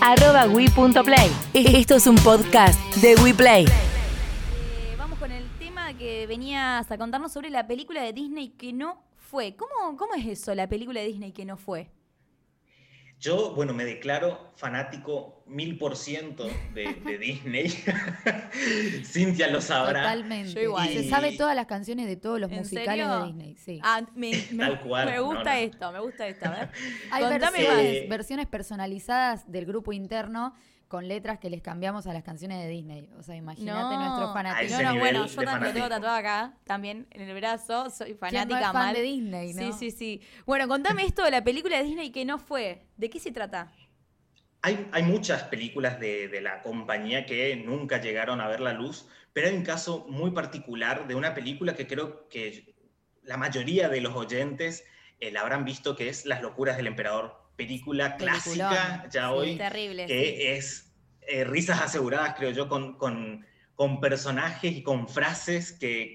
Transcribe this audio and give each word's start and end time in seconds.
arroba 0.00 0.46
wi.play. 0.46 1.30
Esto 1.54 1.96
es 1.96 2.06
un 2.06 2.16
podcast 2.16 2.78
de 2.96 3.14
WePlay. 3.16 3.64
Eh, 3.64 4.94
vamos 4.96 5.18
con 5.18 5.30
el 5.30 5.48
tema 5.58 5.94
que 5.94 6.26
venías 6.26 6.90
a 6.90 6.98
contarnos 6.98 7.32
sobre 7.32 7.50
la 7.50 7.66
película 7.66 8.02
de 8.02 8.12
Disney 8.12 8.50
que 8.50 8.72
no 8.72 9.02
fue. 9.16 9.56
¿Cómo, 9.56 9.96
cómo 9.96 10.14
es 10.14 10.26
eso, 10.26 10.54
la 10.54 10.68
película 10.68 11.00
de 11.00 11.06
Disney 11.06 11.32
que 11.32 11.44
no 11.44 11.56
fue? 11.56 11.90
Yo, 13.20 13.52
bueno, 13.54 13.74
me 13.74 13.84
declaro 13.84 14.52
fanático 14.54 15.42
mil 15.46 15.76
por 15.76 15.96
ciento 15.96 16.48
de, 16.72 17.18
Disney. 17.20 17.68
Cintia 19.04 19.48
lo 19.48 19.60
sabrá. 19.60 20.02
Totalmente. 20.02 20.52
Yo 20.52 20.60
igual. 20.60 20.88
Se 20.88 21.08
sabe 21.08 21.36
todas 21.36 21.56
las 21.56 21.66
canciones 21.66 22.06
de 22.06 22.16
todos 22.16 22.38
los 22.38 22.50
musicales 22.50 23.08
de 23.08 23.26
Disney, 23.26 23.56
sí. 23.56 23.80
Ah, 23.82 24.02
me, 24.14 24.36
Tal 24.56 24.80
cual. 24.82 25.06
Me 25.06 25.20
gusta 25.20 25.58
esto, 25.58 25.90
me 25.90 26.00
gusta 26.00 26.28
esto. 26.28 26.46
A 26.46 26.50
ver. 26.50 26.70
Hay 27.10 27.24
versiones, 27.24 28.08
versiones 28.08 28.46
personalizadas 28.46 29.50
del 29.50 29.66
grupo 29.66 29.92
interno 29.92 30.54
con 30.88 31.06
letras 31.06 31.38
que 31.38 31.50
les 31.50 31.62
cambiamos 31.62 32.06
a 32.06 32.12
las 32.12 32.24
canciones 32.24 32.58
de 32.58 32.68
Disney. 32.68 33.10
O 33.18 33.22
sea, 33.22 33.36
imagínate 33.36 33.96
nuestro 33.96 34.32
fanático. 34.32 34.82
No, 34.82 34.94
no, 34.94 34.98
bueno, 34.98 35.26
yo 35.26 35.42
también 35.42 35.68
lo 35.68 35.72
tengo 35.74 35.88
tatuado 35.88 36.16
acá, 36.16 36.54
también 36.64 37.06
en 37.10 37.28
el 37.28 37.34
brazo. 37.36 37.90
Soy 37.90 38.14
fanática 38.14 38.72
fan 38.72 38.94
de 38.94 39.02
Disney, 39.02 39.52
¿no? 39.52 39.72
Sí, 39.72 39.72
sí, 39.78 39.90
sí. 39.90 40.22
Bueno, 40.46 40.66
contame 40.66 41.04
esto 41.04 41.22
de 41.22 41.30
la 41.30 41.44
película 41.44 41.76
de 41.78 41.84
Disney 41.84 42.10
que 42.10 42.24
no 42.24 42.38
fue. 42.38 42.86
¿De 42.96 43.10
qué 43.10 43.20
se 43.20 43.30
trata? 43.30 43.70
Hay, 44.62 44.88
hay 44.90 45.02
muchas 45.04 45.44
películas 45.44 46.00
de, 46.00 46.28
de, 46.28 46.40
la 46.40 46.62
compañía 46.62 47.26
que 47.26 47.54
nunca 47.54 48.00
llegaron 48.00 48.40
a 48.40 48.48
ver 48.48 48.60
la 48.60 48.72
luz, 48.72 49.06
pero 49.32 49.46
hay 49.48 49.54
un 49.54 49.62
caso 49.62 50.06
muy 50.08 50.32
particular 50.32 51.06
de 51.06 51.14
una 51.14 51.34
película 51.34 51.74
que 51.74 51.86
creo 51.86 52.28
que 52.28 52.74
la 53.22 53.36
mayoría 53.36 53.88
de 53.88 54.00
los 54.00 54.16
oyentes 54.16 54.84
eh, 55.20 55.30
la 55.30 55.42
habrán 55.42 55.64
visto, 55.64 55.94
que 55.94 56.08
es 56.08 56.26
Las 56.26 56.42
locuras 56.42 56.76
del 56.76 56.86
emperador 56.86 57.47
película 57.58 58.16
clásica 58.16 59.08
ya 59.10 59.32
hoy, 59.32 59.56
terrible, 59.56 60.06
que 60.06 60.56
es 60.56 60.94
eh, 61.22 61.42
risas 61.42 61.82
aseguradas, 61.82 62.34
creo 62.36 62.50
yo, 62.52 62.68
con, 62.68 62.96
con, 62.96 63.44
con, 63.74 64.00
personajes 64.00 64.72
y 64.72 64.82
con 64.84 65.08
frases 65.08 65.72
que, 65.72 66.14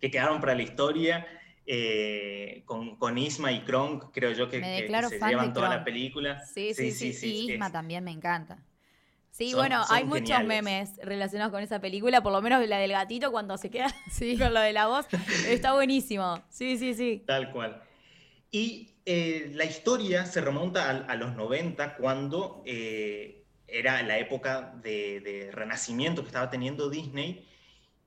que, 0.00 0.10
quedaron 0.10 0.40
para 0.40 0.54
la 0.54 0.62
historia. 0.62 1.26
Eh, 1.68 2.62
con, 2.64 2.94
con, 2.96 3.18
Isma 3.18 3.50
y 3.50 3.64
Kronk, 3.64 4.12
creo 4.12 4.30
yo 4.30 4.48
que, 4.48 4.60
se 4.60 5.18
llevan 5.28 5.52
toda 5.52 5.68
la 5.68 5.84
película. 5.84 6.46
Sí, 6.46 6.72
sí, 6.72 6.92
sí. 6.92 7.12
sí, 7.12 7.50
Isma 7.50 7.72
también 7.72 8.04
me 8.04 8.12
encanta. 8.12 8.62
Sí, 9.32 9.52
bueno, 9.52 9.84
hay 9.90 10.04
muchos 10.04 10.44
memes 10.44 10.96
relacionados 11.02 11.52
con 11.52 11.62
esa 11.62 11.80
película, 11.80 12.22
por 12.22 12.32
lo 12.32 12.40
menos 12.40 12.66
la 12.66 12.78
del 12.78 12.92
gatito 12.92 13.32
cuando 13.32 13.58
se 13.58 13.68
queda 13.68 13.88
con 14.38 14.54
lo 14.54 14.60
de 14.60 14.72
la 14.72 14.86
voz. 14.86 15.06
Está 15.48 15.74
buenísimo. 15.74 16.40
Sí, 16.48 16.78
sí, 16.78 16.94
sí. 16.94 17.24
Tal 17.26 17.50
cual. 17.50 17.82
Y 18.56 18.94
eh, 19.04 19.50
la 19.52 19.66
historia 19.66 20.24
se 20.24 20.40
remonta 20.40 20.88
a, 20.88 21.14
los 21.16 21.36
90, 21.36 21.96
cuando 21.96 22.62
eh, 22.64 23.44
era 23.68 24.02
la 24.02 24.18
época 24.18 24.72
de, 24.82 25.50
renacimiento 25.52 26.22
que 26.22 26.28
estaba 26.28 26.48
teniendo 26.48 26.88
Disney 26.88 27.46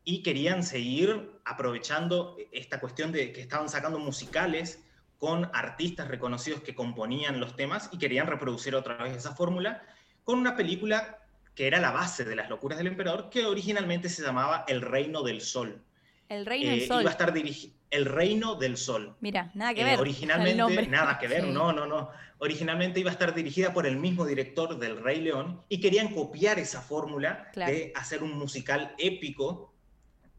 y 0.04 0.24
querían 0.24 0.64
seguir 0.64 1.34
aprovechando 1.46 2.36
esta 2.52 2.80
cuestión 2.80 3.12
de 3.12 3.32
que 3.32 3.42
estaban 3.42 3.70
sacando 3.70 4.00
musicales 4.00 4.84
con 5.20 5.52
artistas 5.54 6.08
reconocidos 6.08 6.62
que 6.62 6.74
componían 6.74 7.40
los 7.40 7.56
temas 7.56 7.88
y 7.92 8.00
querían 8.00 8.26
reproducir 8.26 8.74
otra 8.74 8.98
vez 9.04 9.16
esa 9.16 9.36
fórmula 9.36 9.84
con 10.24 10.40
una 10.40 10.56
película 10.56 11.20
que 11.54 11.68
era 11.68 11.80
la 11.80 11.92
base 11.92 12.26
de 12.26 12.36
las 12.36 12.50
locuras 12.50 12.80
del 12.80 12.88
emperador, 12.88 13.30
que 13.30 13.46
originalmente 13.46 14.10
se 14.10 14.24
llamaba 14.24 14.66
El 14.68 14.82
Reino 14.82 15.22
del 15.22 15.42
Sol. 15.42 15.80
El 16.28 16.48
Reino 16.48 16.72
del 16.72 16.80
eh, 16.80 16.88
Sol. 16.88 17.02
Iba 17.02 17.12
a 17.12 17.14
estar 17.14 17.34
dirigido 17.34 17.79
el 17.92 18.06
Reino 18.06 18.56
del 18.56 18.78
Sol. 18.78 19.16
Mira, 19.20 19.52
nada 19.56 19.74
que 19.74 19.82
eh, 19.82 19.86
ver. 19.86 20.00
originalmente, 20.00 20.88
nada 20.88 21.18
que 21.18 21.28
ver, 21.28 21.46
no, 21.46 21.74
no, 21.74 21.86
no. 21.86 22.10
Originalmente 22.38 23.00
iba 23.00 23.10
a 23.10 23.14
estar 23.14 23.34
dirigida 23.34 23.74
por 23.74 23.86
el 23.86 23.98
mismo 23.98 24.26
director 24.26 24.78
del 24.78 25.02
Rey 25.02 25.20
León 25.20 25.62
y 25.68 25.82
querían 25.82 26.14
copiar 26.14 26.60
esa 26.60 26.82
fórmula 26.82 27.52
de 27.56 27.92
hacer 27.96 28.24
un 28.24 28.38
musical 28.38 28.96
épico 28.98 29.74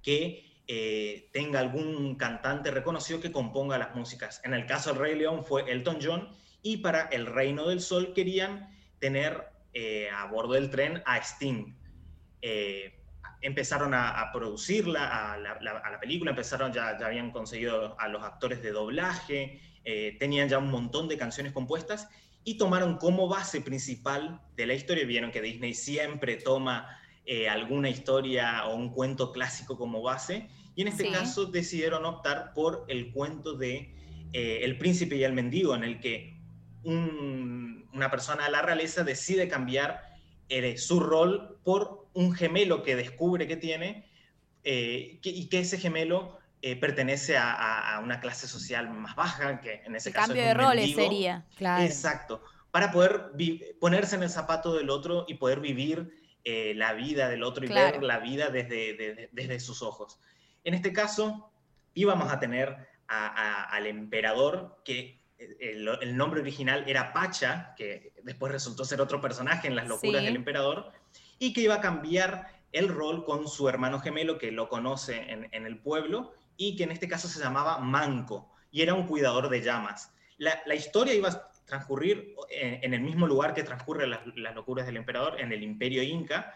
que 0.03 0.45
eh, 0.67 1.29
tenga 1.33 1.61
algún 1.61 2.15
cantante 2.15 2.71
reconocido 2.71 3.21
que 3.21 3.33
componga 3.33 3.77
las 3.77 3.95
músicas. 3.95 4.41
En 4.45 4.55
el 4.55 4.67
caso 4.67 4.91
del 4.91 5.01
Rey 5.01 5.19
León 5.19 5.45
fue 5.45 5.71
Elton 5.71 5.99
John 6.01 6.29
y 6.63 6.79
para 6.79 7.03
El 7.09 7.27
Reino 7.27 7.67
del 7.69 7.81
Sol 7.81 8.13
querían 8.15 8.71
tener 8.99 9.49
eh, 9.75 10.09
a 10.11 10.27
bordo 10.27 10.55
del 10.55 10.71
tren 10.71 11.03
a 11.05 11.19
Sting 11.19 11.75
empezaron 13.43 13.95
a, 13.95 14.31
producirla, 14.33 15.33
a 15.33 15.39
la, 15.39 16.01
película, 16.01 16.31
empezaron, 16.31 16.73
ya, 16.73 16.99
ya 16.99 17.07
habían 17.07 17.31
conseguido 17.31 17.99
a 17.99 18.09
los 18.09 18.23
actores 18.23 18.63
de 18.63 18.71
doblaje, 18.71 19.61
eh, 19.85 20.17
tenían 20.19 20.49
ya 20.49 20.59
un 20.59 20.71
montón 20.71 21.09
de 21.09 21.17
canciones 21.17 21.53
compuestas 21.53 22.09
y 22.45 22.59
tomaron 22.59 22.99
como 22.99 23.29
base 23.29 23.63
principal 23.63 24.41
de 24.57 24.67
la 24.67 24.75
historia, 24.75 25.07
vieron 25.07 25.31
que 25.31 25.41
Disney 25.41 25.73
siempre 25.73 26.37
toma 26.37 26.99
eh, 27.25 27.49
alguna 27.49 27.89
historia 27.89 28.67
o 28.67 28.77
un 28.77 28.91
cuento 28.91 29.33
clásico 29.33 29.79
como 29.79 30.03
base, 30.03 30.49
y 30.77 30.83
en 30.83 30.89
este 30.89 31.11
caso 31.11 31.47
decidieron 31.47 32.05
optar 32.05 32.53
por 32.55 32.85
el 32.89 33.11
cuento 33.13 33.55
de 33.55 33.95
eh, 34.33 34.61
El 34.63 34.79
príncipe 34.79 35.17
y 35.17 35.25
el 35.25 35.33
mendigo, 35.33 35.75
en 35.75 35.85
el 35.85 36.01
que 36.01 36.37
una 36.85 38.11
persona 38.11 38.45
de 38.45 38.51
la 38.51 38.63
realeza 38.63 39.03
decide 39.05 39.49
cambiar 39.49 40.01
su 40.77 40.99
rol 41.01 41.59
por 41.63 42.00
un 42.15 42.33
gemelo 42.33 42.83
que 42.83 42.97
descubre 42.97 43.47
que 43.47 43.57
tiene 43.57 44.11
eh, 44.65 45.19
y 45.23 45.49
que 45.49 45.61
ese 45.61 45.79
gemelo 45.79 46.39
eh, 46.63 46.77
pertenece 46.77 47.37
a, 47.39 47.99
una 48.05 48.21
clase 48.21 48.47
social 48.47 48.91
más 48.91 49.17
baja, 49.17 49.61
que 49.61 49.83
en 49.85 49.97
ese 49.97 50.13
caso 50.13 50.29
cambio 50.29 50.45
de 50.45 50.55
roles 50.55 50.95
sería, 50.95 51.47
claro. 51.57 51.83
Exacto, 51.85 52.43
para 52.71 52.93
poder 52.93 53.33
ponerse 53.81 54.17
en 54.17 54.23
el 54.23 54.31
zapato 54.31 54.75
del 54.75 54.91
otro 54.91 55.25
y 55.27 55.35
poder 55.35 55.61
vivir 55.61 56.13
eh, 56.45 56.75
la 56.77 56.93
vida 56.93 57.29
del 57.29 57.43
otro 57.43 57.65
y 57.65 57.69
ver 57.69 58.03
la 58.03 58.19
vida 58.19 58.51
desde, 58.51 59.31
desde 59.33 59.61
sus 59.61 59.83
ojos. 59.83 60.21
En 60.65 60.75
este 60.75 60.93
caso, 60.93 61.51
íbamos 61.95 62.31
a 62.31 62.39
tener 62.39 62.89
al 63.09 63.87
emperador 63.87 64.83
que 64.85 65.21
el, 65.39 65.89
el, 65.89 66.17
nombre 66.17 66.43
original 66.43 66.85
era 66.87 67.13
Pacha, 67.13 67.75
que 67.77 68.13
después 68.23 68.53
resultó 68.53 68.85
ser 68.85 69.01
otro 69.01 69.21
personaje 69.21 69.67
en 69.67 69.75
las 69.75 69.89
locuras 69.89 70.23
del 70.23 70.37
emperador, 70.37 70.93
y 71.41 71.53
que 71.53 71.63
iba 71.63 71.77
a 71.77 71.81
cambiar 71.81 72.47
el 72.71 72.89
rol 72.89 73.25
con 73.25 73.49
su 73.49 73.69
hermano 73.69 73.99
gemelo 73.99 74.39
que 74.39 74.53
lo 74.53 74.69
conoce 74.69 75.27
en, 75.33 75.67
el 75.67 75.79
pueblo 75.79 76.33
y 76.57 76.77
que 76.77 76.85
en 76.85 76.93
este 76.93 77.09
caso 77.09 77.27
se 77.27 77.41
llamaba 77.41 77.79
Manco 77.79 78.53
y 78.71 78.83
era 78.83 78.95
un 78.95 79.07
cuidador 79.07 79.49
de 79.49 79.63
llamas. 79.63 80.15
La, 80.37 80.75
historia 80.75 81.15
iba 81.15 81.31
a 81.31 81.51
transcurrir 81.65 82.35
en, 82.51 82.95
el 82.95 83.01
mismo 83.01 83.27
lugar 83.27 83.55
que 83.55 83.63
transcurre 83.63 84.07
las, 84.07 84.21
locuras 84.55 84.87
del 84.87 84.99
emperador, 84.99 85.41
en 85.41 85.51
el 85.51 85.63
imperio 85.63 86.03
inca, 86.03 86.55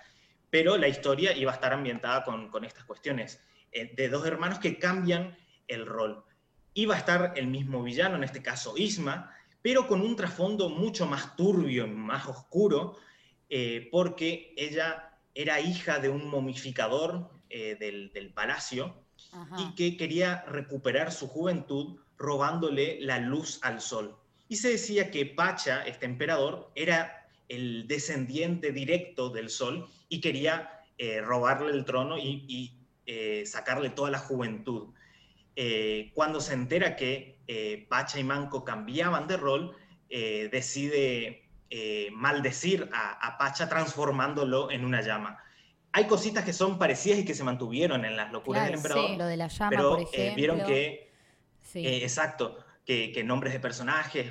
pero 0.51 0.77
la 0.77 0.87
historia 0.87 1.37
iba 1.37 1.51
a 1.51 1.55
estar 1.55 1.73
ambientada 1.73 2.23
con, 2.23 2.65
estas 2.65 2.85
cuestiones 2.85 3.43
eh, 3.73 3.93
de 3.97 4.09
dos 4.09 4.27
hermanos 4.27 4.59
que 4.59 4.79
cambian 4.79 5.37
el 5.67 5.87
rol. 5.87 6.25
Iba 6.75 6.95
a 6.95 6.99
estar 6.99 7.33
el 7.37 7.47
mismo 7.47 7.83
villano, 7.83 8.17
en 8.17 8.25
este 8.25 8.43
caso 8.43 8.75
Isma, 8.77 9.35
pero 9.63 9.87
con 9.87 10.03
un 10.03 10.15
trasfondo 10.15 10.69
mucho 10.69 11.07
más 11.07 11.37
turbio, 11.37 11.89
más 11.89 12.27
oscuro, 12.27 12.97
eh, 13.57 13.89
porque 13.93 14.53
ella 14.57 15.13
era 15.33 15.61
hija 15.61 16.01
de 16.01 16.09
un 16.09 16.27
momificador 16.27 17.31
eh, 17.51 17.77
del, 17.79 18.33
palacio 18.35 18.97
y 19.57 19.77
que 19.77 19.97
quería 19.97 20.43
recuperar 20.49 21.13
su 21.13 21.29
juventud 21.29 22.01
robándole 22.19 22.99
la 23.01 23.21
luz 23.21 23.61
al 23.63 23.81
sol. 23.81 24.17
Y 24.49 24.57
se 24.57 24.71
decía 24.71 25.13
que 25.13 25.25
Pacha, 25.25 25.87
este 25.87 26.05
emperador, 26.05 26.73
era 26.75 27.29
el 27.49 27.87
descendiente 27.87 28.73
directo 28.73 29.31
del 29.31 29.49
sol 29.49 29.89
y 30.09 30.21
quería 30.21 30.83
eh, 30.99 31.21
robarle 31.21 31.71
el 31.71 31.85
trono 31.85 32.19
y, 32.19 32.77
sacarle 33.47 33.91
toda 33.91 34.11
la 34.11 34.19
juventud. 34.19 34.89
cuando 36.13 36.41
se 36.41 36.55
entera 36.55 36.97
que 36.97 37.87
Pacha 37.89 38.19
y 38.19 38.25
Manco 38.25 38.65
cambiaban 38.65 39.29
de 39.29 39.37
rol, 39.37 39.77
decide 40.09 41.44
eh, 41.77 42.09
maldecir 42.13 42.89
a, 42.93 43.37
Pacha 43.37 43.69
transformándolo 43.69 44.71
en 44.71 44.85
una 44.85 45.01
llama. 45.01 45.43
Hay 45.91 46.05
cositas 46.07 46.45
que 46.45 46.53
son 46.53 46.79
parecidas 46.79 47.19
y 47.19 47.25
que 47.25 47.35
se 47.35 47.43
mantuvieron 47.43 48.05
en 48.05 48.15
las 48.15 48.31
locuras 48.31 48.67
del 48.67 48.75
emperador. 48.75 49.09
Sí, 49.09 49.17
lo 49.17 49.27
de 49.27 49.37
la 49.37 49.49
llama, 49.49 49.71
pero, 49.71 49.97
por 49.97 50.09
eh, 50.13 50.35
vieron 50.37 50.65
que, 50.65 51.13
eh, 51.75 51.99
exacto, 52.05 52.65
que, 52.87 53.25
nombres 53.25 53.53
de 53.53 53.59
personajes 53.59 54.31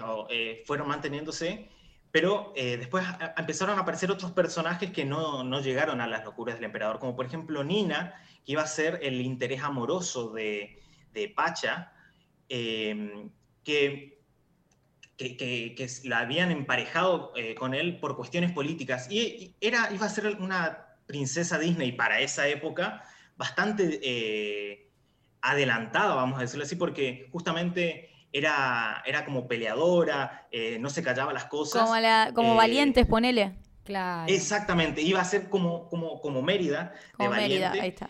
fueron 0.66 0.88
manteniéndose, 0.88 1.68
pero 2.12 2.54
después 2.56 3.06
empezaron 3.36 3.78
a 3.78 3.82
aparecer 3.82 4.10
otros 4.10 4.32
personajes 4.32 4.92
que 4.92 5.04
no, 5.04 5.44
no, 5.44 5.60
llegaron 5.60 6.00
a 6.00 6.08
las 6.08 6.24
locuras 6.24 6.56
del 6.56 6.64
emperador, 6.64 7.00
como 7.00 7.14
por 7.14 7.26
ejemplo 7.26 7.62
Nina, 7.62 8.14
que 8.46 8.54
iba 8.54 8.62
a 8.62 8.68
ser 8.68 9.00
el 9.04 9.20
interés 9.20 9.64
amoroso 9.64 10.30
de, 10.30 10.82
de 11.12 11.28
Pacha, 11.28 11.92
que 12.48 14.23
que, 15.38 15.88
la 16.04 16.20
habían 16.20 16.52
emparejado 16.52 17.32
eh, 17.36 17.56
con 17.56 17.74
él 17.74 18.00
por 18.00 18.16
cuestiones 18.16 18.52
políticas. 18.52 19.10
Y, 19.10 19.56
era, 19.62 19.90
iba 19.94 20.06
a 20.06 20.10
ser 20.10 20.38
una 20.40 20.86
princesa 21.06 21.58
Disney 21.60 21.92
para 21.92 22.20
esa 22.20 22.48
época 22.48 23.04
bastante 23.36 24.00
eh, 24.04 24.90
adelantada, 25.42 26.16
vamos 26.16 26.38
a 26.38 26.42
decirlo 26.42 26.64
así, 26.64 26.76
porque 26.76 27.28
justamente 27.32 28.10
era, 28.32 29.04
era 29.06 29.26
como 29.26 29.48
peleadora, 29.48 30.48
eh, 30.52 30.78
no 30.80 30.90
se 30.90 31.04
callaba 31.04 31.34
las 31.34 31.46
cosas. 31.46 31.84
Como, 31.84 32.34
como 32.34 32.56
valientes, 32.56 33.06
ponele. 33.06 33.56
Claro. 33.84 34.32
Exactamente, 34.32 35.02
iba 35.02 35.20
a 35.20 35.26
ser 35.26 35.50
como, 35.50 35.90
como, 35.90 36.22
como 36.22 36.42
Mérida, 36.42 36.94
como 37.18 37.32
Mérida, 37.32 37.72
ahí 37.72 37.90
está. 37.90 38.10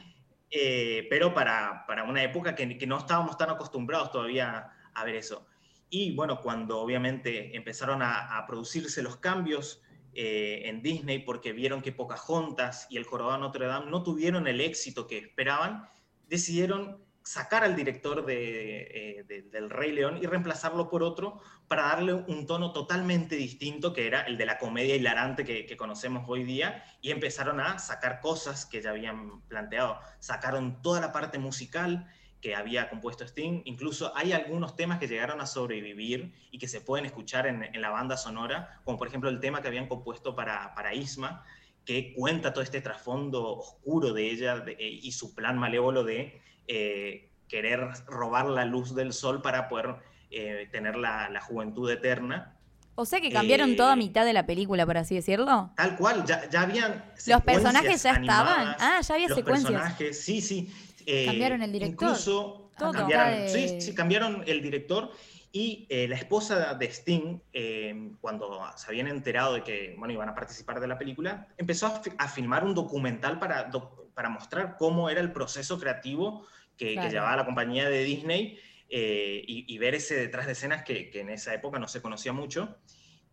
Eh, 0.51 1.07
pero 1.09 1.33
para, 1.33 1.83
para, 1.87 2.03
una 2.03 2.21
época 2.21 2.53
que, 2.53 2.77
que, 2.77 2.85
no 2.85 2.99
estábamos 2.99 3.37
tan 3.39 3.49
acostumbrados 3.49 4.11
todavía 4.11 4.69
a 4.93 5.03
ver 5.03 5.15
eso. 5.15 5.47
Y 5.95 6.15
bueno, 6.15 6.41
cuando 6.41 6.79
obviamente 6.79 7.55
empezaron 7.55 8.01
a, 8.01 8.43
producirse 8.47 9.03
los 9.03 9.17
cambios 9.17 9.79
eh, 10.15 10.63
en 10.65 10.81
Disney 10.81 11.19
porque 11.19 11.53
vieron 11.53 11.83
que 11.83 11.91
Pocahontas 11.91 12.87
y 12.89 12.97
El 12.97 13.03
Jorobado 13.03 13.37
Notre 13.37 13.67
Dame 13.67 13.91
no 13.91 14.01
tuvieron 14.01 14.47
el 14.47 14.59
éxito 14.59 15.05
que 15.05 15.19
esperaban, 15.19 15.87
decidieron 16.27 17.05
sacar 17.21 17.63
al 17.63 17.75
director 17.75 18.25
de, 18.25 19.19
eh, 19.19 19.43
del 19.51 19.69
Rey 19.69 19.91
León 19.91 20.17
y 20.19 20.25
reemplazarlo 20.25 20.89
por 20.89 21.03
otro 21.03 21.41
para 21.67 21.83
darle 21.83 22.13
un 22.13 22.47
tono 22.47 22.73
totalmente 22.73 23.35
distinto 23.35 23.93
que 23.93 24.07
era 24.07 24.21
el 24.21 24.35
de 24.35 24.47
la 24.47 24.57
comedia 24.57 24.95
hilarante 24.95 25.45
que, 25.45 25.77
conocemos 25.77 26.25
hoy 26.27 26.43
día 26.43 26.83
y 27.01 27.11
empezaron 27.11 27.59
a 27.59 27.77
sacar 27.77 28.19
cosas 28.19 28.65
que 28.65 28.81
ya 28.81 28.89
habían 28.89 29.41
planteado. 29.43 29.99
Sacaron 30.19 30.81
toda 30.81 30.99
la 31.01 31.11
parte 31.11 31.37
musical, 31.37 32.07
que 32.43 32.55
había 32.55 32.89
compuesto 32.89 33.23
Sting. 33.23 33.61
Incluso 33.63 34.11
hay 34.17 34.33
algunos 34.33 34.75
temas 34.75 34.99
que 34.99 35.07
llegaron 35.07 35.39
a 35.39 35.45
sobrevivir 35.45 36.33
y 36.51 36.59
que 36.59 36.67
se 36.67 36.81
pueden 36.81 37.05
escuchar 37.05 37.47
en, 37.47 37.81
la 37.81 37.89
banda 37.89 38.17
sonora, 38.17 38.81
como 38.83 38.97
por 38.97 39.07
ejemplo 39.07 39.29
el 39.29 39.39
tema 39.39 39.61
que 39.61 39.69
habían 39.69 39.87
compuesto 39.87 40.35
para, 40.35 40.75
para 40.75 40.93
Isma, 40.93 41.45
que 41.85 42.13
cuenta 42.13 42.51
todo 42.51 42.61
este 42.61 42.81
trasfondo 42.81 43.59
oscuro 43.59 44.11
de 44.11 44.29
ella 44.29 44.61
eh, 44.67 44.99
y 45.01 45.13
su 45.13 45.33
plan 45.33 45.57
malévolo 45.57 46.03
de 46.03 46.41
eh, 46.67 47.29
querer 47.47 47.87
robar 48.07 48.47
la 48.47 48.65
luz 48.65 48.93
del 48.93 49.13
sol 49.13 49.41
para 49.41 49.69
poder 49.69 49.95
eh, 50.29 50.67
tener 50.69 50.97
la, 50.97 51.29
la, 51.29 51.39
juventud 51.39 51.89
eterna. 51.89 52.57
O 52.95 53.05
sea 53.05 53.21
que 53.21 53.31
cambiaron 53.31 53.77
toda 53.77 53.95
mitad 53.95 54.25
de 54.25 54.33
la 54.33 54.45
película, 54.45 54.85
por 54.85 54.97
así 54.97 55.15
decirlo. 55.15 55.71
Tal 55.77 55.95
cual, 55.95 56.25
ya, 56.25 56.49
ya 56.49 56.61
habían. 56.63 57.05
Los 57.25 57.41
personajes 57.41 58.03
ya 58.03 58.11
estaban. 58.11 58.75
Ah, 58.79 58.99
ya 59.01 59.15
había 59.15 59.29
los 59.29 59.37
secuencias. 59.37 59.71
Personajes, 59.71 60.21
sí, 60.21 60.41
sí. 60.41 60.69
Eh, 61.05 61.25
cambiaron 61.25 61.61
el 61.61 61.71
director. 61.71 62.09
Incluso 62.09 62.71
cambiaron, 62.77 63.49
sí, 63.49 63.81
sí, 63.81 63.95
cambiaron 63.95 64.43
el 64.47 64.61
director. 64.61 65.11
Y 65.51 65.85
eh, 65.89 66.07
la 66.07 66.15
esposa 66.15 66.73
de 66.73 66.85
Sting, 66.87 67.39
eh, 67.53 68.11
cuando 68.21 68.59
se 68.75 68.87
habían 68.87 69.07
enterado 69.07 69.53
de 69.53 69.63
que 69.63 69.95
bueno, 69.99 70.13
iban 70.13 70.29
a 70.29 70.33
participar 70.33 70.79
de 70.79 70.87
la 70.87 70.97
película, 70.97 71.47
empezó 71.57 72.01
a, 72.17 72.27
filmar 72.27 72.63
un 72.63 72.73
documental 72.73 73.37
para, 73.37 73.69
para 74.15 74.29
mostrar 74.29 74.77
cómo 74.77 75.11
era 75.11 75.21
el 75.21 75.31
proceso 75.31 75.79
creativo 75.79 76.47
que, 76.75 76.95
llevaba 76.95 77.35
la 77.35 77.45
compañía 77.45 77.87
de 77.87 78.03
Disney 78.03 78.59
y, 78.89 79.77
ver 79.77 79.93
ese 79.93 80.15
detrás 80.15 80.47
de 80.47 80.53
escenas 80.53 80.83
que, 80.83 81.11
que, 81.11 81.21
en 81.21 81.29
esa 81.29 81.53
época 81.53 81.77
no 81.77 81.87
se 81.87 82.01
conocía 82.01 82.33
mucho. 82.33 82.75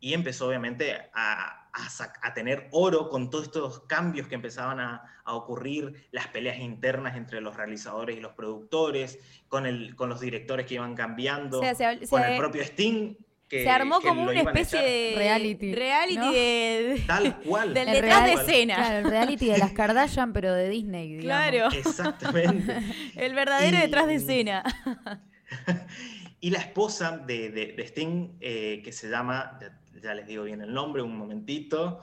Y 0.00 0.14
empezó 0.14 0.48
obviamente 0.48 1.10
a, 1.14 1.60
a, 2.22 2.34
tener 2.34 2.68
oro 2.72 3.08
con 3.08 3.30
todos 3.30 3.44
estos 3.44 3.80
cambios 3.80 4.26
que 4.26 4.34
empezaban 4.34 4.80
a, 4.80 5.02
ocurrir, 5.32 6.08
las 6.10 6.26
peleas 6.26 6.58
internas 6.58 7.16
entre 7.16 7.40
los 7.40 7.56
realizadores 7.56 8.16
y 8.16 8.20
los 8.20 8.32
productores, 8.32 9.20
con, 9.46 9.64
el, 9.64 9.94
con 9.94 10.08
los 10.08 10.20
directores 10.20 10.66
que 10.66 10.74
iban 10.74 10.96
cambiando, 10.96 11.60
con 12.08 12.22
el 12.24 12.36
propio 12.36 12.62
Sting. 12.62 13.14
Que, 13.48 13.62
se 13.62 13.70
armó 13.70 14.00
como 14.00 14.22
una 14.22 14.40
especie 14.40 14.80
de 14.80 15.14
reality. 15.16 15.74
Reality 15.74 16.34
de, 16.34 17.02
Tal 17.06 17.36
cual. 17.40 17.74
Del 17.74 17.90
detrás 17.90 18.24
de 18.24 18.32
escena. 18.34 18.76
Claro, 18.76 18.98
el 18.98 19.04
reality 19.10 19.46
de 19.46 19.58
las 19.58 19.72
Kardashian, 19.72 20.32
pero 20.32 20.54
de 20.54 20.68
Disney. 20.68 21.18
Claro. 21.18 21.68
Exactamente. 21.72 22.76
el 23.16 23.34
verdadero 23.34 23.78
detrás 23.78 24.06
de 24.06 24.14
escena. 24.16 24.62
y 26.40 26.50
la 26.50 26.58
esposa 26.58 27.18
de, 27.18 27.50
de, 27.50 27.82
Sting, 27.84 28.36
eh, 28.40 28.82
que 28.84 28.92
se 28.92 29.08
llama, 29.08 29.58
ya 30.02 30.14
les 30.14 30.26
digo 30.26 30.44
bien 30.44 30.60
el 30.60 30.72
nombre, 30.72 31.02
un 31.02 31.16
momentito. 31.16 32.00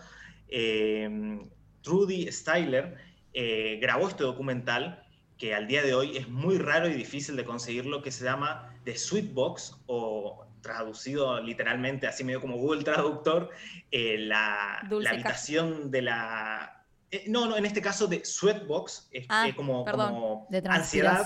Eh, 0.47 1.39
Trudy 1.81 2.31
Styler 2.31 2.95
eh, 3.33 3.79
grabó 3.81 4.07
este 4.07 4.23
documental 4.23 5.03
que 5.37 5.53
al 5.53 5.67
día 5.67 5.83
de 5.83 5.93
hoy 5.93 6.17
es 6.17 6.27
muy 6.27 6.57
raro 6.57 6.87
y 6.87 6.93
difícil 6.93 7.35
de 7.35 7.45
conseguirlo, 7.45 8.01
que 8.01 8.11
se 8.11 8.23
llama 8.23 8.75
The 8.85 8.97
Sweet 8.97 9.33
Box, 9.33 9.77
o 9.85 10.45
traducido 10.61 11.39
literalmente, 11.41 12.07
así 12.07 12.23
medio 12.23 12.41
como 12.41 12.57
Google 12.57 12.83
Traductor, 12.83 13.51
eh, 13.91 14.17
la, 14.17 14.85
la, 14.89 15.09
habitación 15.11 15.91
de 15.91 16.01
la... 16.01 16.83
no, 17.27 17.45
no, 17.45 17.55
en 17.55 17.65
este 17.65 17.81
caso 17.81 18.07
de 18.07 18.25
Sweatbox, 18.25 19.09
es 19.11 19.27
ah, 19.29 19.47
como, 19.55 19.85
como, 19.85 20.47
de 20.49 20.63
ansiedad. 20.67 21.25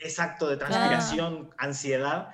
Exacto, 0.00 0.48
de 0.48 0.56
transpiración, 0.56 1.50
ansiedad, 1.56 2.30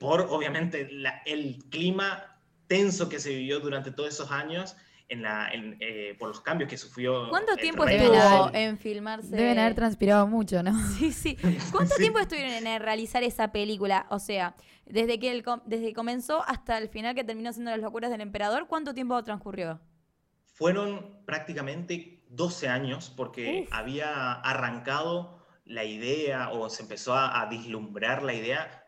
por 0.00 0.22
obviamente 0.22 0.90
el 1.24 1.64
clima 1.70 2.29
tenso 2.70 3.08
que 3.08 3.18
se 3.18 3.30
vivió 3.30 3.58
durante 3.58 3.90
todos 3.90 4.10
esos 4.10 4.30
años 4.30 4.76
en 5.08 5.22
la, 5.22 5.50
eh, 5.52 6.14
por 6.20 6.28
los 6.28 6.40
cambios 6.40 6.70
que 6.70 6.78
sufrió. 6.78 7.28
¿Cuánto 7.28 7.56
tiempo 7.56 7.84
estuvo 7.84 8.48
en 8.54 8.78
filmarse? 8.78 9.28
Deben 9.28 9.58
haber 9.58 9.74
transpirado 9.74 10.28
mucho, 10.28 10.62
¿no? 10.62 10.72
Sí, 10.98 11.10
sí. 11.12 11.36
¿Cuánto 11.72 11.96
tiempo 11.96 12.20
estuvieron 12.20 12.64
en 12.64 12.80
realizar 12.80 13.24
esa 13.24 13.50
película? 13.50 14.06
O 14.10 14.20
sea, 14.20 14.54
desde 14.86 15.18
que, 15.18 15.32
el, 15.32 15.44
desde 15.66 15.86
que 15.86 15.94
comenzó 15.94 16.44
hasta 16.46 16.78
el 16.78 16.88
final 16.88 17.16
que 17.16 17.24
terminó 17.24 17.52
siendo 17.52 17.72
Las 17.72 17.80
locuras 17.80 18.08
del 18.08 18.20
emperador, 18.20 18.68
¿cuánto 18.68 18.94
tiempo 18.94 19.20
transcurrió? 19.24 19.80
Fueron 20.44 21.24
prácticamente 21.26 22.22
12 22.28 22.68
años 22.68 23.12
porque 23.16 23.66
había 23.72 24.34
arrancado 24.34 25.39
la 25.70 25.84
idea 25.84 26.50
o 26.50 26.68
se 26.68 26.82
empezó 26.82 27.14
a, 27.14 27.40
a 27.40 27.46
vislumbrar 27.46 28.22
la 28.22 28.34
idea 28.34 28.80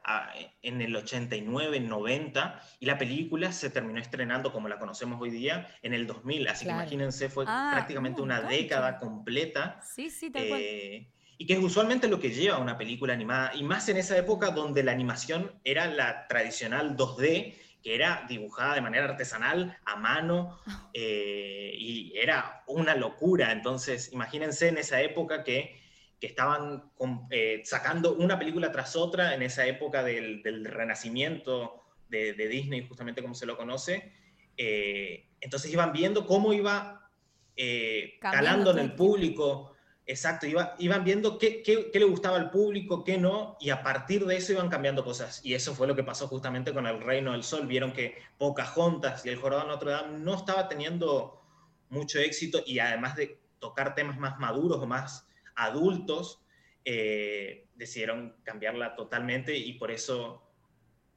en 0.62 0.80
el 0.80 0.94
89, 0.96 1.80
90, 1.80 2.60
y 2.80 2.86
la 2.86 2.98
película 2.98 3.52
se 3.52 3.70
terminó 3.70 4.00
estrenando 4.00 4.52
como 4.52 4.68
la 4.68 4.78
conocemos 4.78 5.20
hoy 5.20 5.30
día 5.30 5.68
en 5.82 5.94
el 5.94 6.06
2000, 6.06 6.48
así 6.48 6.64
que 6.64 6.72
imagínense, 6.72 7.28
fue 7.28 7.44
ah, 7.46 7.70
prácticamente 7.72 8.20
una 8.20 8.40
década 8.42 8.98
completa. 8.98 9.80
Sí, 9.82 10.10
sí, 10.10 10.30
tal 10.30 10.48
cual. 10.48 10.60
Eh, 10.60 11.08
y 11.38 11.46
que 11.46 11.54
es 11.54 11.60
usualmente 11.60 12.08
lo 12.08 12.20
que 12.20 12.30
lleva 12.30 12.58
una 12.58 12.76
película 12.76 13.12
animada, 13.12 13.52
y 13.54 13.62
más 13.62 13.88
en 13.88 13.96
esa 13.96 14.16
época 14.16 14.50
donde 14.50 14.82
la 14.82 14.92
animación 14.92 15.52
era 15.64 15.86
la 15.86 16.26
tradicional 16.26 16.96
2D, 16.96 17.54
que 17.82 17.94
era 17.94 18.24
dibujada 18.28 18.74
de 18.74 18.80
manera 18.80 19.04
artesanal, 19.06 19.76
a 19.84 19.96
mano, 19.96 20.58
eh, 20.94 21.74
y 21.76 22.12
era 22.16 22.62
una 22.66 22.94
locura. 22.94 23.52
Entonces, 23.52 24.12
imagínense 24.12 24.68
en 24.68 24.78
esa 24.78 25.00
época 25.00 25.42
que 25.42 25.81
que 26.22 26.28
estaban 26.28 26.84
eh, 27.30 27.62
sacando 27.64 28.14
una 28.14 28.38
película 28.38 28.70
tras 28.70 28.94
otra 28.94 29.34
en 29.34 29.42
esa 29.42 29.66
época 29.66 30.04
del, 30.04 30.64
renacimiento 30.64 31.82
de, 32.08 32.34
Disney, 32.48 32.86
justamente 32.86 33.22
como 33.22 33.34
se 33.34 33.44
lo 33.44 33.56
conoce. 33.56 34.12
Eh, 34.56 35.26
entonces 35.40 35.72
iban 35.72 35.92
viendo 35.92 36.24
cómo 36.24 36.52
iba 36.52 37.10
eh, 37.56 38.20
calando 38.20 38.70
en 38.70 38.78
el 38.78 38.94
público. 38.94 39.74
Exacto, 40.06 40.46
iba, 40.46 40.76
iban 40.78 41.02
viendo 41.02 41.38
qué, 41.38 41.60
qué, 41.60 41.90
qué, 41.90 41.98
le 41.98 42.04
gustaba 42.04 42.36
al 42.36 42.52
público, 42.52 43.02
qué 43.02 43.18
no, 43.18 43.56
y 43.58 43.70
a 43.70 43.82
partir 43.82 44.24
de 44.24 44.36
eso 44.36 44.52
iban 44.52 44.68
cambiando 44.68 45.04
cosas. 45.04 45.44
Y 45.44 45.54
eso 45.54 45.74
fue 45.74 45.88
lo 45.88 45.96
que 45.96 46.04
pasó 46.04 46.28
justamente 46.28 46.72
con 46.72 46.86
El 46.86 47.00
Reino 47.00 47.32
del 47.32 47.42
Sol. 47.42 47.66
Vieron 47.66 47.92
que 47.92 48.16
Pocahontas 48.38 49.26
y 49.26 49.30
El 49.30 49.38
Jorobado 49.38 49.66
de 49.66 49.72
Notre 49.74 49.90
Dame 49.90 50.18
no 50.20 50.36
estaba 50.36 50.68
teniendo 50.68 51.42
mucho 51.88 52.20
éxito 52.20 52.62
y 52.64 52.78
además 52.78 53.16
de 53.16 53.40
tocar 53.58 53.96
temas 53.96 54.20
más 54.20 54.38
maduros 54.38 54.78
o 54.78 54.86
más 54.86 55.26
adultos 55.56 56.42
eh, 56.84 57.68
decidieron 57.76 58.34
cambiarla 58.42 58.96
totalmente 58.96 59.56
y 59.56 59.74
por 59.74 59.90
eso, 59.90 60.42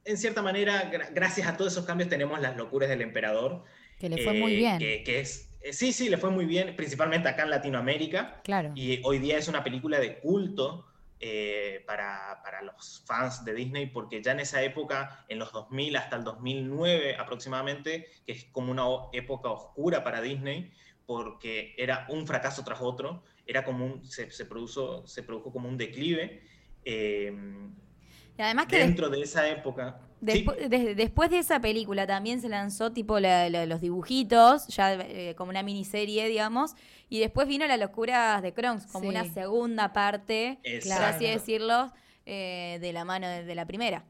en 0.04 0.16
cierta 0.16 0.42
manera, 0.42 0.90
gracias 1.12 1.48
a 1.48 1.56
todos 1.56 1.72
esos 1.72 1.84
cambios 1.84 2.08
tenemos 2.08 2.40
las 2.40 2.56
locuras 2.56 2.88
del 2.88 3.02
emperador. 3.02 3.64
Que 3.98 4.08
le 4.08 4.22
fue 4.22 4.34
muy 4.34 4.54
eh, 4.54 4.56
bien. 4.56 4.78
Que, 4.78 5.20
es, 5.20 5.50
eh, 5.60 5.72
sí, 5.72 5.92
sí, 5.92 6.08
le 6.08 6.18
fue 6.18 6.30
muy 6.30 6.44
bien, 6.44 6.76
principalmente 6.76 7.28
acá 7.28 7.42
en 7.42 7.50
Latinoamérica. 7.50 8.40
Claro. 8.44 8.72
Y 8.74 9.00
hoy 9.04 9.18
día 9.18 9.38
es 9.38 9.48
una 9.48 9.64
película 9.64 9.98
de 9.98 10.18
culto. 10.18 10.86
para, 11.86 12.42
para, 12.44 12.62
los 12.62 13.02
fans 13.06 13.44
de 13.44 13.54
Disney, 13.54 13.86
porque 13.86 14.22
ya 14.22 14.32
en 14.32 14.40
esa 14.40 14.62
época, 14.62 15.24
en 15.28 15.38
los 15.38 15.50
2000 15.50 15.96
hasta 15.96 16.16
el 16.16 16.24
2009 16.24 17.16
aproximadamente, 17.18 18.06
que 18.26 18.32
es 18.32 18.44
como 18.52 18.70
una 18.70 18.84
época 19.12 19.50
oscura 19.50 20.04
para 20.04 20.20
Disney, 20.20 20.72
porque 21.06 21.74
era 21.78 22.06
un 22.10 22.26
fracaso 22.26 22.64
tras 22.64 22.80
otro, 22.82 23.22
era 23.46 23.64
como 23.64 23.86
un, 23.86 24.04
se, 24.04 24.30
se, 24.30 24.44
produjo, 24.44 25.06
se 25.06 25.22
produjo 25.22 25.52
como 25.52 25.68
un 25.68 25.78
declive. 25.78 26.42
Eh, 26.84 27.32
y 28.38 28.42
además 28.42 28.66
que 28.66 28.78
dentro 28.78 29.08
de 29.08 29.22
esa 29.22 29.48
época. 29.48 30.00
después 30.20 31.30
de 31.30 31.38
esa 31.38 31.60
película 31.60 32.06
también 32.06 32.40
se 32.40 32.48
lanzó 32.48 32.92
tipo 32.92 33.18
los 33.18 33.80
dibujitos, 33.80 34.66
ya 34.68 34.94
eh, 34.94 35.34
como 35.36 35.50
una 35.50 35.62
miniserie, 35.62 36.28
digamos, 36.28 36.74
y 37.08 37.20
después 37.20 37.48
vino 37.48 37.66
La 37.66 37.76
locura 37.76 38.40
de 38.42 38.52
Kronks, 38.52 38.86
como 38.86 39.08
una 39.08 39.24
segunda 39.24 39.92
parte, 39.92 40.58
por 40.82 41.02
así 41.04 41.26
decirlo, 41.26 41.92
eh, 42.26 42.78
de 42.80 42.92
la 42.92 43.04
mano 43.04 43.28
de 43.28 43.54
la 43.54 43.66
primera. 43.66 44.04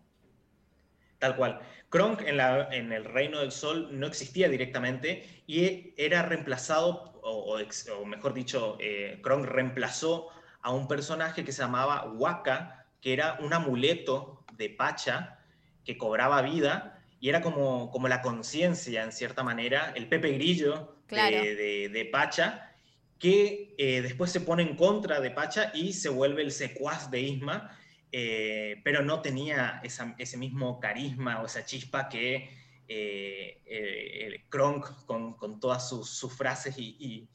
Tal 1.19 1.37
cual. 1.37 1.61
Kronk 1.89 2.23
en, 2.23 2.37
la, 2.37 2.69
en, 2.73 2.93
el 2.93 3.05
Reino 3.05 3.39
del 3.41 3.53
Sol 3.53 3.89
no 3.93 4.07
existía 4.07 4.49
directamente 4.49 5.43
y 5.47 5.95
era 5.97 6.23
reemplazado, 6.23 7.21
o, 7.23 7.59
mejor 8.05 8.35
dicho, 8.35 8.77
eh, 8.81 9.21
Kronk 9.23 9.47
reemplazó 9.47 10.29
a 10.63 10.73
un 10.73 10.89
personaje 10.89 11.45
que 11.45 11.53
se 11.53 11.63
llamaba 11.63 12.05
Waka, 12.05 12.87
que 13.01 13.13
era 13.13 13.39
un 13.41 13.53
amuleto 13.53 14.45
de 14.53 14.69
Pacha 14.69 15.39
que 15.85 15.97
cobraba 15.97 16.43
vida 16.43 17.05
y 17.21 17.29
era 17.29 17.41
como, 17.41 17.91
como 17.91 18.09
la 18.09 18.21
conciencia, 18.21 19.03
en 19.03 19.13
cierta 19.13 19.43
manera, 19.43 19.93
el 19.95 20.09
Pepe 20.09 20.33
Grillo 20.33 20.97
de, 21.09 22.09
Pacha, 22.13 22.73
que 23.19 23.75
eh, 23.79 24.03
después 24.03 24.31
se 24.31 24.41
pone 24.41 24.63
en 24.63 24.77
contra 24.77 25.21
de 25.21 25.31
Pacha 25.31 25.71
y 25.73 25.93
se 25.93 26.09
vuelve 26.09 26.43
el 26.43 26.53
secuaz 26.53 27.11
de 27.11 27.21
Isma, 27.21 27.77
eh, 28.13 28.81
pero 28.85 29.03
no 29.03 29.21
tenía 29.21 29.81
ese 29.83 30.37
mismo 30.37 30.81
carisma 30.81 31.43
o 31.43 31.47
esa 31.47 31.65
chispa 31.65 32.09
que 32.09 32.51
eh, 32.89 34.45
Kronk 34.49 35.07
con, 35.07 35.35
con, 35.35 35.61
todas 35.61 35.89
sus, 35.89 36.33
frases 36.33 36.77
y, 36.79 37.29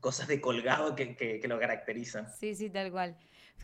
cosas 0.00 0.28
de 0.28 0.38
colgado 0.38 0.94
que, 0.94 1.16
que 1.16 1.48
lo 1.48 1.58
caracterizan. 1.58 2.26
Sí, 2.38 2.54
sí, 2.54 2.68
tal 2.68 2.90
cual. 2.90 3.16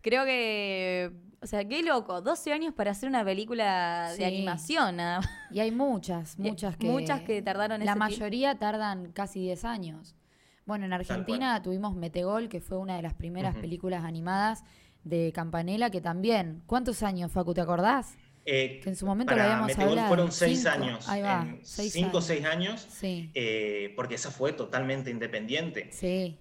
Creo 0.03 0.25
que, 0.25 1.13
o 1.43 1.47
sea, 1.47 1.67
qué 1.67 1.83
loco, 1.83 2.23
12 2.23 2.53
años 2.53 2.75
para 2.75 2.93
hacer 2.93 3.09
una 3.09 3.23
película 3.23 4.13
de 4.17 4.25
animación 4.25 4.97
nada 4.97 5.21
Y 5.51 5.61
hay 5.61 5.73
muchas, 5.73 6.39
muchas 6.39 6.77
que... 6.77 6.87
Muchas 6.87 7.21
que 7.23 7.43
tardaron 7.43 7.85
La 7.85 7.97
mayoría 7.97 8.59
tardan 8.59 9.13
casi 9.13 9.41
10 9.41 9.65
años. 9.65 10.17
Bueno, 10.65 10.87
en 10.87 10.93
Argentina 10.95 11.63
tuvimos 11.63 11.95
Metegol, 11.97 12.49
que 12.49 12.61
fue 12.61 12.79
una 12.79 12.97
de 12.97 13.03
las 13.03 13.13
primeras 13.13 13.57
películas 13.57 14.05
animadas 14.05 14.65
de 15.05 15.33
Campanella, 15.35 15.91
que 15.91 16.01
también... 16.01 16.63
¿Cuántos 16.67 17.03
años, 17.03 17.33
Facu, 17.33 17.55
te 17.55 17.61
acordás? 17.61 18.17
Eh, 18.47 18.81
que 18.83 18.89
en 18.89 18.97
su 18.97 19.07
momento 19.07 19.35
lo 19.35 19.43
habíamos 19.43 19.67
Metegol 19.69 19.91
hablado. 19.91 20.09
fueron 20.09 20.33
seis 20.33 20.67
años. 20.67 21.09
Ahí 21.09 21.23
va, 21.23 21.47
cinco 21.63 22.19
o 22.19 22.23
seis 22.23 22.45
años. 22.45 22.87
Sí. 22.91 23.31
Eh, 23.35 23.93
porque 23.97 24.15
esa 24.15 24.31
fue 24.31 24.53
totalmente 24.53 25.11
independiente. 25.11 25.89
Sí 25.93 26.39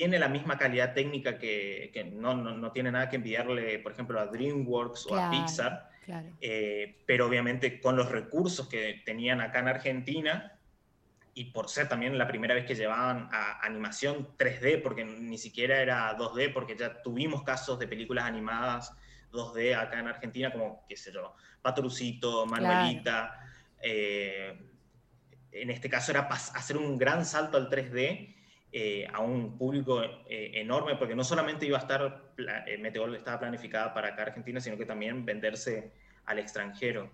tiene 0.00 0.18
la 0.18 0.30
misma 0.30 0.56
calidad 0.56 0.94
técnica 0.94 1.36
que, 1.36 2.10
no, 2.14 2.34
no, 2.34 2.72
tiene 2.72 2.90
nada 2.90 3.10
que 3.10 3.16
enviarle, 3.16 3.78
por 3.80 3.92
ejemplo, 3.92 4.18
a 4.18 4.24
DreamWorks 4.24 5.06
o 5.08 5.14
a 5.14 5.30
Pixar, 5.30 5.90
eh, 6.40 7.02
pero 7.06 7.26
obviamente 7.26 7.80
con 7.80 7.96
los 7.96 8.10
recursos 8.10 8.66
que 8.66 9.02
tenían 9.04 9.42
acá 9.42 9.58
en 9.58 9.68
Argentina 9.68 10.58
y 11.34 11.46
por 11.46 11.68
ser 11.68 11.88
también 11.88 12.18
la 12.18 12.26
primera 12.26 12.54
vez 12.54 12.64
que 12.64 12.74
llevaban 12.74 13.28
a 13.32 13.64
animación 13.64 14.28
3D, 14.36 14.82
porque 14.82 15.04
ni 15.04 15.38
siquiera 15.38 15.80
era 15.80 16.16
2D, 16.16 16.52
porque 16.52 16.76
ya 16.76 17.02
tuvimos 17.02 17.42
casos 17.42 17.78
de 17.78 17.86
películas 17.86 18.24
animadas 18.24 18.92
2D 19.32 19.76
acá 19.76 20.00
en 20.00 20.08
Argentina, 20.08 20.52
como, 20.52 20.84
qué 20.88 20.96
sé 20.96 21.12
yo, 21.12 21.34
Patrucito, 21.62 22.46
Manuelita. 22.46 23.38
Eh, 23.82 24.58
en 25.52 25.70
este 25.70 25.88
caso 25.88 26.12
era 26.12 26.22
hacer 26.22 26.76
un 26.76 26.98
gran 26.98 27.24
salto 27.24 27.56
al 27.56 27.68
3D 27.68 28.34
eh, 28.72 29.08
a 29.12 29.20
un 29.20 29.58
público 29.58 30.00
eh, 30.02 30.52
enorme, 30.54 30.94
porque 30.94 31.16
no 31.16 31.24
solamente 31.24 31.66
iba 31.66 31.76
a 31.76 31.80
estar, 31.80 32.32
eh, 32.66 32.78
Meteor 32.78 33.16
estaba 33.16 33.40
planificada 33.40 33.92
para 33.92 34.08
acá 34.08 34.22
Argentina, 34.22 34.60
sino 34.60 34.76
que 34.76 34.86
también 34.86 35.24
venderse 35.24 35.92
al 36.26 36.38
extranjero. 36.38 37.10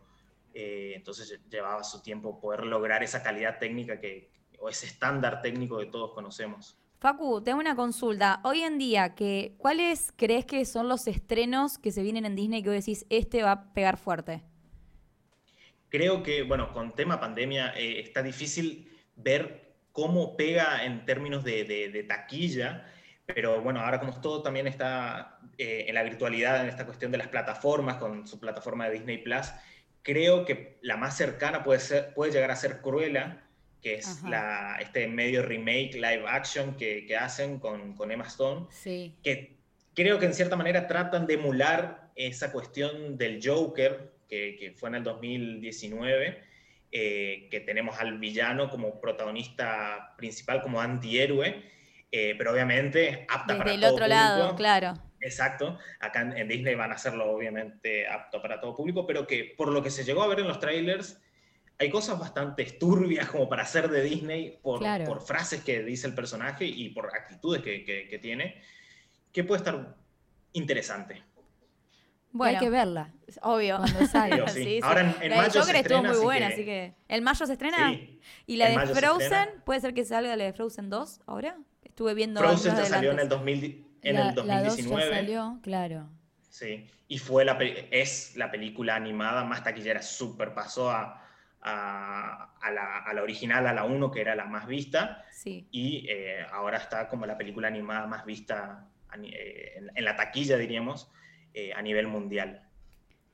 Entonces 0.57 1.39
llevaba 1.51 1.85
su 1.85 2.03
tiempo 2.03 2.41
poder 2.41 2.65
lograr 2.65 3.03
esa 3.03 3.23
calidad 3.23 3.59
técnica 3.59 4.01
que, 4.01 4.31
o 4.59 4.69
ese 4.69 4.87
estándar 4.87 5.43
técnico 5.43 5.79
que 5.79 5.87
todos 5.87 6.13
conocemos. 6.13 6.79
Facu, 6.99 7.43
tengo 7.43 7.61
una 7.61 7.77
consulta. 7.77 8.41
Hoy 8.43 8.63
en 8.63 8.79
día, 8.79 9.15
que, 9.15 9.55
¿cuáles 9.59 10.13
crees 10.17 10.47
que 10.47 10.65
son 10.65 10.89
los 10.89 11.07
estrenos 11.07 11.77
que 11.77 11.93
se 11.93 12.03
vienen 12.03 12.25
en 12.25 12.35
Disney 12.35 12.63
que 12.63 12.71
vos 12.71 12.79
decís, 12.79 13.05
este 13.11 13.43
va 13.43 13.53
a 13.53 13.73
pegar 13.75 13.99
fuerte? 13.99 14.43
Creo 15.91 16.23
que, 16.23 16.43
bueno, 16.43 16.73
con 16.73 16.95
tema 16.95 17.21
pandemia 17.21 17.69
está 17.77 18.23
difícil 18.23 18.91
ver 19.15 19.77
cómo 19.93 20.37
pega 20.37 20.85
en 20.85 21.05
términos 21.05 21.45
de, 21.45 22.05
taquilla, 22.09 22.87
pero 23.25 23.61
bueno, 23.61 23.81
ahora 23.81 24.01
como 24.01 24.19
todo 24.21 24.43
también 24.43 24.67
está 24.67 25.39
eh, 25.59 25.87
en 25.89 25.95
la 25.95 26.03
virtualidad, 26.03 26.63
en 26.63 26.69
esta 26.69 26.87
cuestión 26.87 27.13
de 27.13 27.19
las 27.19 27.29
plataformas, 27.29 27.97
con 27.97 28.27
su 28.27 28.39
plataforma 28.41 28.87
de 28.87 28.93
Disney 28.93 29.19
Plus, 29.19 29.47
creo 30.07 30.45
que 30.45 30.79
la 30.83 30.97
más 30.97 31.17
cercana 31.17 31.65
puede, 31.65 31.81
ser, 31.81 32.15
puede 32.15 32.31
llegar 32.31 32.53
a 32.53 32.57
ser 32.57 32.81
Cruella, 32.81 33.43
que 33.83 33.97
es 33.97 34.23
la, 34.23 34.77
este 34.81 35.09
medio 35.09 35.43
remake 35.43 35.95
live 35.95 36.23
action 36.29 36.77
que, 36.77 37.17
hacen 37.19 37.59
con, 37.59 37.97
con, 37.97 38.13
Emma 38.13 38.25
Stone, 38.29 38.69
sí. 38.71 39.17
que 39.25 39.57
creo 39.95 40.21
que 40.21 40.27
en 40.27 40.35
cierta 40.35 40.55
manera 40.55 40.87
tratan 40.87 41.27
de 41.27 41.35
emular 41.35 42.13
esa 42.15 42.53
cuestión 42.53 43.19
del 43.19 43.41
Joker, 43.45 44.13
que, 44.29 44.55
que 44.57 44.71
fue 44.71 44.91
en 44.91 44.95
el 44.95 45.03
2019 45.03 46.41
eh, 46.93 47.49
que 47.51 47.59
tenemos 47.59 47.99
al 47.99 48.19
villano 48.19 48.71
como 48.71 49.01
protagonista 49.01 50.15
principal, 50.17 50.63
como 50.63 50.81
antihéroe, 50.81 51.65
eh, 52.17 52.35
pero 52.37 52.53
obviamente 52.53 53.27
apta 53.29 53.53
Desde 53.53 53.59
para 53.59 53.75
el 53.75 53.85
otro 53.85 54.07
lado, 54.07 54.55
claro. 54.57 54.95
Exacto, 55.21 55.79
acá 56.01 56.23
en, 56.23 56.49
Disney 56.49 56.75
van 56.75 56.93
a 56.93 56.95
hacerlo 56.95 57.31
obviamente 57.31 58.09
apto 58.09 58.41
para 58.41 58.61
todo 58.61 58.75
público, 58.75 59.07
pero 59.07 59.27
que 59.27 59.55
por 59.57 59.69
lo 59.69 59.83
que 59.83 59.91
se 59.91 60.05
llegó 60.05 60.23
a 60.23 60.29
ver 60.29 60.41
en 60.41 60.49
los 60.49 60.61
trailers, 60.61 61.21
hay 61.79 61.91
cosas 61.91 62.19
bastante 62.19 62.65
turbias 62.65 63.29
como 63.29 63.49
para 63.49 63.67
ser 63.67 63.89
de 63.89 64.03
Disney 64.03 64.59
por, 64.63 64.83
por 65.05 65.21
frases 65.21 65.63
que 65.63 65.83
dice 65.83 66.07
el 66.07 66.15
personaje 66.15 66.65
y 66.65 66.89
por 66.91 67.15
actitudes 67.15 67.63
que, 67.63 67.85
que 67.85 68.19
tiene, 68.19 68.63
que 69.33 69.45
puede 69.45 69.59
estar 69.59 69.97
interesante. 70.53 71.23
Bueno, 72.37 72.59
hay 72.59 72.65
que 72.65 72.71
verla. 72.71 73.13
Obvio. 73.43 73.79
Cuando 73.79 74.07
salga. 74.13 74.49
Sí. 74.49 74.81
Ahora 74.83 75.17
en, 75.21 75.31
mayo 75.35 75.63
se 75.63 75.79
estuvo 75.79 76.03
muy 76.03 76.19
buena, 76.19 76.49
así 76.49 76.65
que. 76.65 76.95
¿El 77.09 77.23
mayo 77.23 77.47
se 77.47 77.53
estrena? 77.53 77.99
¿Y 78.47 78.57
la 78.57 78.69
de 78.69 78.95
Frozen? 78.95 79.63
¿Puede 79.65 79.81
ser 79.81 79.95
que 79.95 80.05
salga 80.05 80.37
la 80.37 80.45
de 80.45 80.53
Frozen 80.53 80.91
2 80.91 81.21
ahora? 81.27 81.57
Estuve 81.97 82.13
viendo. 82.13 82.41
Frozen 82.41 82.77
ya 82.77 82.85
salió 82.85 83.13
en 83.13 83.21
el, 83.21 83.29
2000, 83.31 83.87
en 84.03 84.17
el 84.17 84.35
2019. 84.35 84.47
La 84.47 84.63
2 84.69 85.09
ya 85.09 85.17
salió, 85.17 85.59
claro. 85.63 86.11
Sí. 86.51 86.87
Y 87.09 87.17
fue 87.17 87.47
la, 87.47 87.57
es 87.91 88.37
la 88.37 88.51
película 88.51 88.97
animada 88.97 89.45
más 89.45 89.65
taquillera. 89.65 90.03
Súper 90.03 90.53
pasó 90.53 90.91
a, 90.91 91.25
a, 91.63 92.53
a, 92.61 92.71
la, 92.71 92.99
a, 92.99 93.15
la, 93.15 93.23
original, 93.23 93.67
a 93.67 93.73
la 93.73 93.85
1, 93.85 94.11
que 94.11 94.21
era 94.21 94.35
la 94.35 94.45
más 94.45 94.67
vista. 94.67 95.25
Sí. 95.33 95.69
Y 95.71 96.07
eh, 96.11 96.45
ahora 96.53 96.77
está 96.77 97.09
como 97.09 97.25
la 97.25 97.39
película 97.39 97.69
animada 97.69 98.07
más 98.07 98.27
vista 98.27 98.87
eh, 99.23 99.73
en, 99.77 99.91
en 99.95 100.05
la 100.05 100.17
taquilla, 100.17 100.59
diríamos. 100.59 101.11
Eh, 101.55 101.73
a 101.73 101.81
nivel 101.81 102.09
mundial 102.09 102.69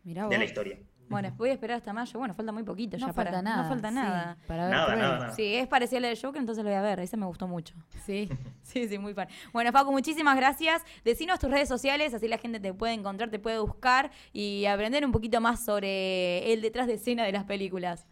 de 0.04 0.38
la 0.38 0.44
historia. 0.44 0.78
Bueno, 1.08 1.32
voy 1.36 1.50
a 1.50 1.52
esperar 1.52 1.76
hasta 1.76 1.92
mayo. 1.92 2.18
Bueno, 2.18 2.34
falta 2.34 2.52
muy 2.52 2.62
poquito 2.62 2.96
no 2.96 3.06
ya 3.06 3.12
falta 3.12 3.30
para. 3.30 3.42
Nada, 3.42 3.62
no 3.62 3.68
falta 3.68 3.90
nada. 3.90 4.36
para 4.46 4.64
ver 4.64 4.74
nada, 4.74 4.96
nada, 4.96 5.32
Sí, 5.32 5.54
es 5.54 5.68
parecida 5.68 5.98
a 5.98 6.00
la 6.02 6.08
de 6.08 6.16
Joker, 6.16 6.40
entonces 6.40 6.64
lo 6.64 6.70
voy 6.70 6.78
a 6.78 6.82
ver. 6.82 7.00
Ese 7.00 7.16
me 7.16 7.26
gustó 7.26 7.46
mucho. 7.46 7.74
Sí, 8.04 8.28
sí, 8.62 8.88
sí, 8.88 8.98
muy 8.98 9.14
fan. 9.14 9.28
Bueno, 9.52 9.72
Facu, 9.72 9.92
muchísimas 9.92 10.36
gracias. 10.36 10.82
Decinos 11.04 11.38
tus 11.38 11.50
redes 11.50 11.68
sociales, 11.68 12.14
así 12.14 12.28
la 12.28 12.38
gente 12.38 12.60
te 12.60 12.72
puede 12.72 12.94
encontrar, 12.94 13.30
te 13.30 13.38
puede 13.38 13.58
buscar 13.58 14.10
y 14.32 14.64
aprender 14.66 15.04
un 15.04 15.12
poquito 15.12 15.40
más 15.40 15.64
sobre 15.64 16.52
el 16.52 16.62
detrás 16.62 16.86
de 16.86 16.94
escena 16.94 17.24
de 17.24 17.32
las 17.32 17.44
películas. 17.44 18.06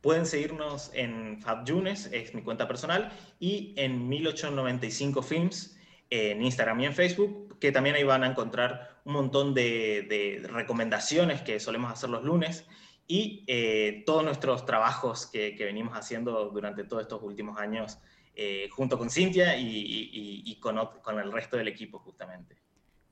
Pueden 0.00 0.26
seguirnos 0.26 0.90
en 0.94 1.40
FabJunes, 1.40 2.10
es 2.12 2.34
mi 2.34 2.42
cuenta 2.42 2.68
personal, 2.68 3.10
y 3.40 3.72
en 3.76 4.06
1895 4.08 5.22
Films 5.22 5.74
en 6.10 6.42
Instagram 6.42 6.80
y 6.80 6.86
en 6.86 6.94
Facebook, 6.94 7.58
que 7.58 7.72
también 7.72 7.96
ahí 7.96 8.04
van 8.04 8.22
a 8.24 8.28
encontrar 8.28 8.93
un 9.04 9.12
montón 9.12 9.54
de, 9.54 10.42
recomendaciones 10.50 11.42
que 11.42 11.60
solemos 11.60 11.92
hacer 11.92 12.10
los 12.10 12.24
lunes 12.24 12.66
y 13.06 13.44
eh, 13.46 14.02
todos 14.06 14.24
nuestros 14.24 14.64
trabajos 14.64 15.26
que, 15.26 15.54
venimos 15.58 15.96
haciendo 15.96 16.50
durante 16.50 16.84
todos 16.84 17.02
estos 17.02 17.22
últimos 17.22 17.58
años 17.58 17.98
eh, 18.34 18.68
junto 18.70 18.98
con 18.98 19.10
Cintia 19.10 19.56
y, 19.56 20.58
con, 20.60 20.76
con, 21.02 21.20
el 21.20 21.30
resto 21.30 21.56
del 21.56 21.68
equipo 21.68 21.98
justamente. 21.98 22.56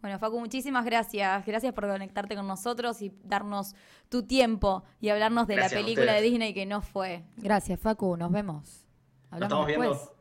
Bueno, 0.00 0.18
Facu, 0.18 0.40
muchísimas 0.40 0.84
gracias. 0.84 1.46
Gracias 1.46 1.72
por 1.72 1.87
conectarte 1.87 2.34
con 2.34 2.49
nosotros 2.49 3.00
y 3.02 3.12
darnos 3.22 3.76
tu 4.08 4.26
tiempo 4.26 4.82
y 5.00 5.11
hablarnos 5.11 5.46
de 5.46 5.56
la 5.56 5.68
película 5.68 6.14
de 6.14 6.22
Disney 6.22 6.54
que 6.54 6.66
no 6.66 6.82
fue. 6.82 7.22
Gracias, 7.37 7.78
Facu. 7.78 8.16
Nos 8.16 8.32
vemos. 8.32 8.84
Hablamos 9.30 9.61
nos 9.61 9.68
estamos 9.68 10.12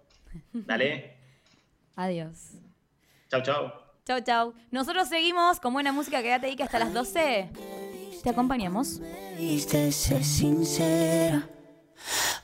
viendo. 0.53 0.67
Dale. 0.67 1.17
Adiós. 1.95 2.51
Chau, 3.29 3.41
chau. 3.41 3.80
Chau, 4.03 4.19
chau. 4.21 4.53
Nosotros 4.71 5.07
seguimos 5.07 5.59
con 5.59 5.73
buena 5.73 5.91
música. 5.91 6.23
Quédate 6.23 6.47
ahí 6.47 6.55
que 6.55 6.63
hasta 6.63 6.79
las 6.79 6.91
12 6.91 7.51
te 8.23 8.29
acompañamos. 8.29 8.99
Ser 9.59 10.23
sincera. 10.23 11.47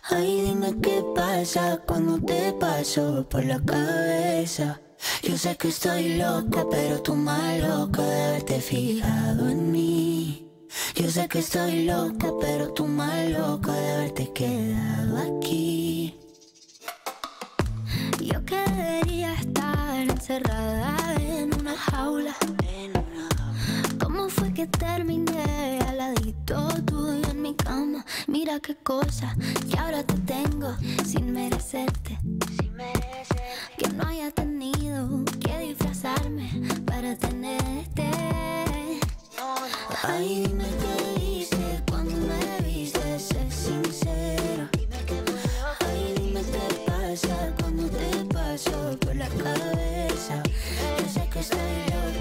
Ay, 0.03 0.41
dime 0.41 0.75
qué 0.81 1.03
pasa 1.15 1.79
cuando 1.87 2.19
te 2.23 2.53
paso 2.53 3.27
por 3.27 3.43
la 3.43 3.59
cabeza. 3.59 4.79
Yo 5.23 5.35
sé 5.35 5.57
que 5.57 5.69
estoy 5.69 6.17
loca, 6.17 6.63
pero 6.69 7.01
tú 7.01 7.15
más 7.15 7.59
loca 7.59 8.03
de 8.03 8.25
haberte 8.25 8.61
fijado 8.61 9.49
en 9.49 9.71
mí. 9.71 10.47
Yo 10.93 11.09
sé 11.09 11.27
que 11.27 11.39
estoy 11.39 11.85
loca, 11.85 12.31
pero 12.39 12.71
tú 12.71 12.85
más 12.85 13.29
loca 13.29 13.73
de 13.73 13.91
haberte 13.93 14.31
quedado 14.31 15.17
aquí. 15.17 16.19
Yo 18.19 18.45
quería 18.45 19.33
estar 19.33 19.99
encerrada 19.99 21.06
jaula. 21.77 22.35
¿Cómo 24.03 24.29
fue 24.29 24.53
que 24.53 24.67
terminé 24.67 25.79
al 25.87 25.97
ladito 25.97 26.67
tuyo 26.85 27.29
en 27.29 27.41
mi 27.41 27.55
cama? 27.55 28.05
Mira 28.27 28.59
qué 28.59 28.75
cosa 28.75 29.35
que 29.69 29.77
ahora 29.77 30.03
te 30.03 30.15
tengo 30.19 30.75
sin 31.05 31.31
merecerte. 31.33 32.19
Sin 32.59 32.73
merecerte. 32.73 33.75
Que 33.77 33.89
no 33.89 34.07
haya 34.07 34.31
tenido 34.31 35.23
que 35.39 35.59
disfrazarme 35.59 36.49
para 36.85 37.15
tenerte. 37.15 38.09
Ay, 40.03 40.43
dime 40.47 40.86
Cause 51.37 51.51
I 51.53 51.85
know 51.91 52.16